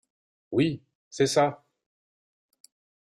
[0.51, 0.81] Oui!…
[1.11, 1.63] c’est ça!…